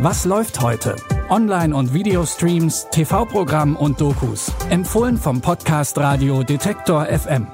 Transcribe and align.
Was 0.00 0.24
läuft 0.24 0.60
heute? 0.60 0.94
Online- 1.28 1.74
und 1.74 1.92
Videostreams, 1.92 2.86
TV-Programm 2.92 3.74
und 3.74 4.00
Dokus. 4.00 4.52
Empfohlen 4.70 5.16
vom 5.16 5.40
Podcast 5.40 5.98
Radio 5.98 6.44
Detektor 6.44 7.06
FM. 7.06 7.48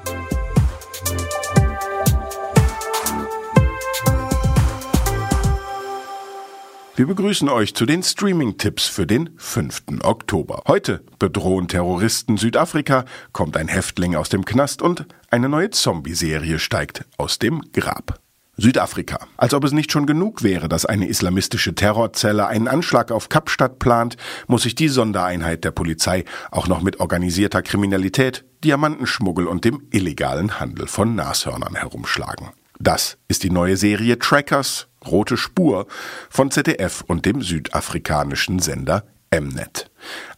Wir 6.96 7.06
begrüßen 7.06 7.48
euch 7.48 7.74
zu 7.74 7.86
den 7.86 8.02
Streaming-Tipps 8.02 8.88
für 8.88 9.06
den 9.06 9.30
5. 9.38 10.02
Oktober. 10.02 10.64
Heute 10.68 11.02
bedrohen 11.18 11.66
Terroristen 11.66 12.36
Südafrika, 12.36 13.06
kommt 13.32 13.56
ein 13.56 13.68
Häftling 13.68 14.16
aus 14.16 14.28
dem 14.28 14.44
Knast 14.44 14.82
und 14.82 15.06
eine 15.30 15.48
neue 15.48 15.70
Zombie-Serie 15.70 16.58
steigt 16.58 17.06
aus 17.16 17.38
dem 17.38 17.62
Grab. 17.72 18.20
Südafrika. 18.56 19.18
Als 19.36 19.54
ob 19.54 19.64
es 19.64 19.72
nicht 19.72 19.90
schon 19.90 20.06
genug 20.06 20.42
wäre, 20.42 20.68
dass 20.68 20.86
eine 20.86 21.08
islamistische 21.08 21.74
Terrorzelle 21.74 22.46
einen 22.46 22.68
Anschlag 22.68 23.10
auf 23.10 23.28
Kapstadt 23.28 23.78
plant, 23.78 24.16
muss 24.46 24.62
sich 24.62 24.74
die 24.74 24.88
Sondereinheit 24.88 25.64
der 25.64 25.72
Polizei 25.72 26.24
auch 26.50 26.68
noch 26.68 26.82
mit 26.82 27.00
organisierter 27.00 27.62
Kriminalität, 27.62 28.44
Diamantenschmuggel 28.62 29.46
und 29.46 29.64
dem 29.64 29.82
illegalen 29.90 30.60
Handel 30.60 30.86
von 30.86 31.14
Nashörnern 31.14 31.74
herumschlagen. 31.74 32.50
Das 32.78 33.18
ist 33.28 33.42
die 33.42 33.50
neue 33.50 33.76
Serie 33.76 34.18
Trackers, 34.18 34.88
Rote 35.06 35.36
Spur 35.36 35.86
von 36.30 36.50
ZDF 36.50 37.02
und 37.06 37.26
dem 37.26 37.42
südafrikanischen 37.42 38.58
Sender 38.58 39.04
Mnet. 39.32 39.83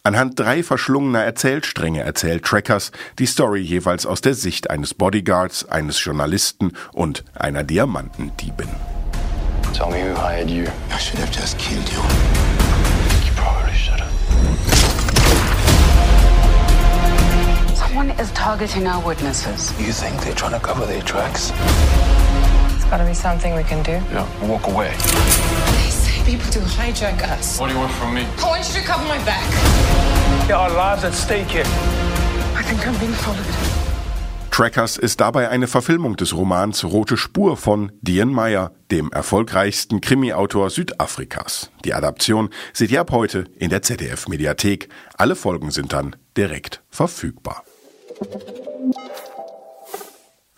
Anhand 0.03 0.39
drei 0.39 0.63
verschlungener 0.63 1.23
Erzählstränge 1.23 2.01
erzählt 2.03 2.43
Trackers 2.43 2.91
die 3.19 3.25
Story 3.25 3.61
jeweils 3.61 4.05
aus 4.05 4.21
der 4.21 4.33
Sicht 4.33 4.69
eines 4.69 4.93
Bodyguards, 4.93 5.67
eines 5.69 6.03
Journalisten 6.03 6.73
und 6.93 7.23
einer 7.35 7.63
Diamantendiebin. 7.63 8.69
Tell 9.73 9.89
me 9.91 10.01
who 10.01 10.15
hired 10.15 10.49
you. 10.49 10.63
I 10.89 10.97
should 10.97 11.19
have 11.19 11.31
just 11.31 11.57
killed 11.59 11.87
you. 11.89 12.01
You 13.25 13.33
probably 13.35 13.73
should 13.75 13.99
have. 13.99 14.09
Someone 17.75 18.09
is 18.19 18.31
targeting 18.33 18.87
our 18.87 19.03
witnesses. 19.05 19.73
You 19.79 19.91
think 19.91 20.19
they're 20.23 20.33
trying 20.33 20.53
to 20.53 20.59
cover 20.59 20.85
their 20.87 21.01
tracks? 21.01 21.51
It's 22.75 22.85
gotta 22.89 23.05
be 23.05 23.13
something 23.13 23.55
we 23.55 23.63
can 23.63 23.83
do. 23.83 23.99
Yeah. 24.11 24.25
Walk 24.47 24.67
away. 24.67 24.89
They 24.89 25.89
say 25.91 26.06
people 26.27 26.51
to 26.51 26.59
hijack 26.59 27.23
us. 27.23 27.57
What 27.57 27.67
do 27.69 27.73
you 27.73 27.79
want 27.79 27.93
from 27.93 28.13
me? 28.13 28.23
I 28.43 28.47
want 28.49 28.67
you 28.67 28.81
to 28.81 28.85
cover 28.85 29.05
my 29.07 29.17
back. 29.23 29.47
There 30.47 30.57
are 30.57 30.69
lives 30.69 31.05
at 31.05 31.13
stake 31.13 31.47
here. 31.47 31.65
I 32.53 32.63
think 32.63 32.85
I'm 32.85 32.99
being 32.99 33.13
followed. 33.13 33.45
Trackers 34.51 34.97
ist 34.97 35.21
dabei 35.21 35.49
eine 35.49 35.67
Verfilmung 35.67 36.15
des 36.17 36.33
Romans 36.33 36.83
Rote 36.83 37.15
Spur 37.15 37.55
von 37.55 37.91
Dian 38.01 38.29
Meyer, 38.29 38.71
dem 38.91 39.11
erfolgreichsten 39.11 40.01
Krimi-Autor 40.01 40.69
Südafrikas. 40.69 41.69
Die 41.85 41.93
Adaption 41.93 42.49
seht 42.73 42.91
ihr 42.91 42.99
ab 43.01 43.11
heute 43.11 43.45
in 43.57 43.69
der 43.69 43.83
ZDF-Mediathek. 43.83 44.89
Alle 45.15 45.35
Folgen 45.35 45.71
sind 45.71 45.93
dann 45.93 46.15
direkt 46.35 46.81
verfügbar. 46.89 47.63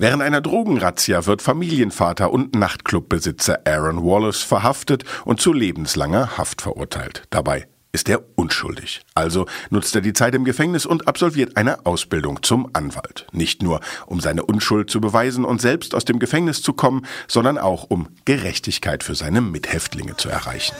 Während 0.02 0.24
einer 0.24 0.40
Drogenrazzia 0.40 1.26
wird 1.26 1.42
Familienvater 1.42 2.32
und 2.32 2.56
Nachtclubbesitzer 2.56 3.60
Aaron 3.66 4.02
Wallace 4.02 4.42
verhaftet 4.42 5.04
und 5.26 5.42
zu 5.42 5.52
lebenslanger 5.52 6.38
Haft 6.38 6.62
verurteilt. 6.62 7.24
Dabei 7.32 7.68
ist 7.92 8.08
er 8.08 8.22
unschuldig. 8.36 9.02
Also 9.14 9.46
nutzt 9.70 9.94
er 9.96 10.00
die 10.00 10.14
Zeit 10.14 10.36
im 10.36 10.46
Gefängnis 10.46 10.86
und 10.86 11.10
absolviert 11.10 11.58
eine 11.58 11.86
Ausbildung 11.86 12.42
zum 12.44 12.70
Anwalt. 12.72 13.28
Nicht 13.34 13.62
nur, 13.62 13.82
um 14.06 14.22
seine 14.22 14.46
Unschuld 14.46 14.90
zu 14.90 15.02
beweisen 15.02 15.44
und 15.44 15.60
selbst 15.60 15.94
aus 15.94 16.06
dem 16.06 16.20
Gefängnis 16.20 16.62
zu 16.62 16.72
kommen, 16.72 17.06
sondern 17.28 17.58
auch, 17.58 17.84
um 17.90 18.08
Gerechtigkeit 18.24 19.04
für 19.04 19.16
seine 19.16 19.42
Mithäftlinge 19.42 20.16
zu 20.16 20.30
erreichen. 20.30 20.78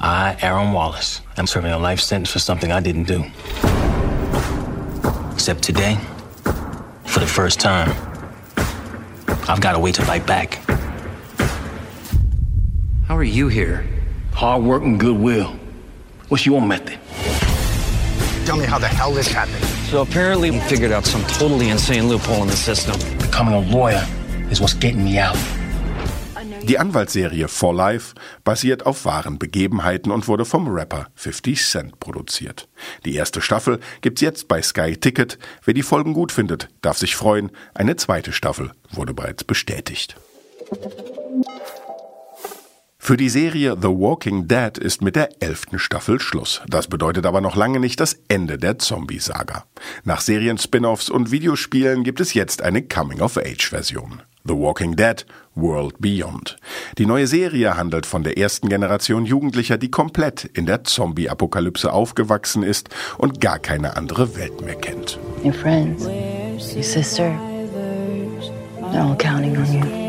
I, 0.00 0.34
Aaron 0.42 0.74
Wallace, 0.74 1.22
am 1.36 1.46
serving 1.46 1.70
a 1.70 1.78
life 1.78 2.02
sentence 2.02 2.32
for 2.32 2.40
something 2.40 2.72
I 2.72 2.82
didn't 2.82 3.06
do. 3.06 3.24
Except 5.34 5.64
today, 5.64 5.96
for 7.04 7.20
the 7.20 7.28
first 7.28 7.60
time, 7.60 7.94
I've 9.50 9.60
got 9.60 9.74
a 9.74 9.80
way 9.80 9.90
to 9.90 10.02
fight 10.02 10.24
back. 10.28 10.60
How 13.08 13.16
are 13.16 13.24
you 13.24 13.48
here? 13.48 13.84
Hard 14.32 14.62
work 14.62 14.84
and 14.84 14.98
goodwill. 14.98 15.58
What's 16.28 16.46
your 16.46 16.62
method? 16.62 17.00
Tell 18.46 18.56
me 18.56 18.64
how 18.64 18.78
the 18.78 18.86
hell 18.86 19.12
this 19.12 19.26
happened. 19.26 19.64
So 19.90 20.02
apparently, 20.02 20.52
we 20.52 20.60
figured 20.60 20.92
out 20.92 21.04
some 21.04 21.24
totally 21.24 21.68
insane 21.68 22.08
loophole 22.08 22.42
in 22.42 22.46
the 22.46 22.54
system. 22.54 22.94
Becoming 23.18 23.54
a 23.54 23.60
lawyer 23.76 24.06
is 24.52 24.60
what's 24.60 24.74
getting 24.74 25.02
me 25.02 25.18
out. 25.18 25.36
Die 26.62 26.78
Anwaltsserie 26.78 27.48
For 27.48 27.74
Life 27.74 28.14
basiert 28.44 28.86
auf 28.86 29.04
wahren 29.04 29.38
Begebenheiten 29.38 30.12
und 30.12 30.28
wurde 30.28 30.44
vom 30.44 30.68
Rapper 30.68 31.08
50 31.14 31.62
Cent 31.64 32.00
produziert. 32.00 32.68
Die 33.04 33.14
erste 33.14 33.40
Staffel 33.40 33.80
gibt's 34.02 34.20
jetzt 34.20 34.48
bei 34.48 34.62
Sky 34.62 34.96
Ticket. 34.96 35.38
Wer 35.64 35.74
die 35.74 35.82
Folgen 35.82 36.12
gut 36.12 36.32
findet, 36.32 36.68
darf 36.82 36.98
sich 36.98 37.16
freuen. 37.16 37.50
Eine 37.74 37.96
zweite 37.96 38.32
Staffel 38.32 38.72
wurde 38.90 39.14
bereits 39.14 39.44
bestätigt. 39.44 40.16
Für 43.02 43.16
die 43.16 43.30
Serie 43.30 43.76
The 43.80 43.88
Walking 43.88 44.46
Dead 44.46 44.78
ist 44.78 45.02
mit 45.02 45.16
der 45.16 45.42
elften 45.42 45.78
Staffel 45.78 46.20
Schluss. 46.20 46.60
Das 46.68 46.86
bedeutet 46.86 47.26
aber 47.26 47.40
noch 47.40 47.56
lange 47.56 47.80
nicht 47.80 47.98
das 47.98 48.20
Ende 48.28 48.58
der 48.58 48.78
Zombie-Saga. 48.78 49.64
Nach 50.04 50.20
Serien-Spin-offs 50.20 51.10
und 51.10 51.32
Videospielen 51.32 52.04
gibt 52.04 52.20
es 52.20 52.34
jetzt 52.34 52.62
eine 52.62 52.82
Coming-of-Age-Version. 52.82 54.22
The 54.46 54.54
Walking 54.54 54.96
Dead 54.96 55.26
World 55.54 55.96
Beyond. 55.98 56.56
Die 56.96 57.04
neue 57.06 57.26
Serie 57.26 57.76
handelt 57.76 58.06
von 58.06 58.22
der 58.22 58.38
ersten 58.38 58.68
Generation 58.68 59.26
Jugendlicher, 59.26 59.76
die 59.76 59.90
komplett 59.90 60.44
in 60.44 60.64
der 60.66 60.84
Zombie-Apokalypse 60.84 61.92
aufgewachsen 61.92 62.62
ist 62.62 62.88
und 63.18 63.40
gar 63.40 63.58
keine 63.58 63.96
andere 63.96 64.36
Welt 64.36 64.62
mehr 64.62 64.76
kennt. 64.76 65.18
Your 65.44 65.52
friends, 65.52 66.06
your 66.74 66.82
sister, 66.82 67.38
they're 68.92 69.02
all 69.02 69.16
counting 69.16 69.56
on 69.56 69.72
you. 69.72 70.00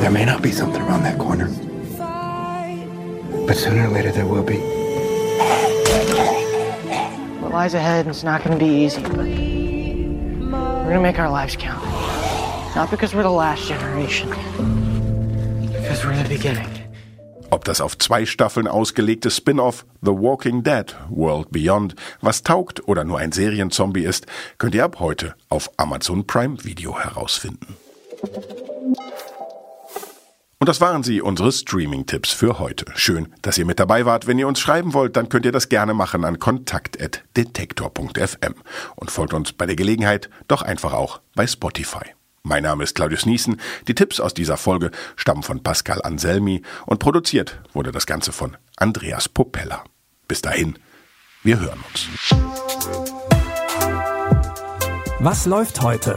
There 0.00 0.10
may 0.10 0.24
not 0.24 0.42
be 0.42 0.52
something 0.52 0.82
around 0.82 1.02
that 1.04 1.18
corner. 1.18 1.48
But 3.46 3.56
sooner 3.56 3.88
or 3.88 3.92
later 3.92 4.12
there 4.12 4.26
will 4.26 4.42
be. 4.42 4.60
Lies 7.54 7.74
ahead 7.74 8.08
is 8.08 8.24
not 8.24 8.42
going 8.42 8.58
to 8.58 8.64
be 8.64 8.68
easy, 8.84 9.00
but 9.00 9.12
we're 9.12 10.90
going 10.90 10.96
to 10.96 11.00
make 11.00 11.20
our 11.20 11.30
lives 11.30 11.54
count. 11.54 11.84
Not 12.74 12.90
because 12.90 13.14
we're 13.14 13.22
the 13.22 13.30
last 13.30 13.68
generation, 13.68 14.28
because 15.70 16.04
we're 16.04 16.20
the 16.20 16.28
beginning. 16.28 16.68
Ob 17.52 17.62
das 17.64 17.80
auf 17.80 17.96
zwei 17.96 18.26
Staffeln 18.26 18.66
ausgelegte 18.66 19.30
Spin-off 19.30 19.86
The 20.02 20.10
Walking 20.10 20.64
Dead 20.64 20.96
World 21.08 21.52
Beyond 21.52 21.94
was 22.20 22.42
taugt 22.42 22.88
oder 22.88 23.04
nur 23.04 23.20
ein 23.20 23.30
Serienzombie 23.30 24.02
ist, 24.02 24.26
könnt 24.58 24.74
ihr 24.74 24.82
ab 24.82 24.98
heute 24.98 25.36
auf 25.48 25.70
Amazon 25.76 26.26
Prime 26.26 26.56
Video 26.64 26.98
herausfinden. 26.98 27.76
Und 30.64 30.68
das 30.70 30.80
waren 30.80 31.02
sie, 31.02 31.20
unsere 31.20 31.52
Streaming-Tipps 31.52 32.32
für 32.32 32.58
heute. 32.58 32.86
Schön, 32.94 33.34
dass 33.42 33.58
ihr 33.58 33.66
mit 33.66 33.78
dabei 33.78 34.06
wart. 34.06 34.26
Wenn 34.26 34.38
ihr 34.38 34.48
uns 34.48 34.58
schreiben 34.58 34.94
wollt, 34.94 35.14
dann 35.14 35.28
könnt 35.28 35.44
ihr 35.44 35.52
das 35.52 35.68
gerne 35.68 35.92
machen 35.92 36.24
an 36.24 36.38
kontakt.detektor.fm 36.38 38.54
und 38.96 39.10
folgt 39.10 39.34
uns 39.34 39.52
bei 39.52 39.66
der 39.66 39.76
Gelegenheit 39.76 40.30
doch 40.48 40.62
einfach 40.62 40.94
auch 40.94 41.20
bei 41.34 41.46
Spotify. 41.46 42.06
Mein 42.44 42.62
Name 42.62 42.82
ist 42.82 42.94
Claudius 42.94 43.26
Niesen. 43.26 43.60
Die 43.88 43.94
Tipps 43.94 44.20
aus 44.20 44.32
dieser 44.32 44.56
Folge 44.56 44.90
stammen 45.16 45.42
von 45.42 45.62
Pascal 45.62 46.00
Anselmi 46.00 46.62
und 46.86 46.98
produziert 46.98 47.60
wurde 47.74 47.92
das 47.92 48.06
Ganze 48.06 48.32
von 48.32 48.56
Andreas 48.78 49.28
Popella. 49.28 49.84
Bis 50.28 50.40
dahin, 50.40 50.78
wir 51.42 51.60
hören 51.60 51.84
uns. 51.90 52.08
Was 55.20 55.44
läuft 55.44 55.82
heute? 55.82 56.16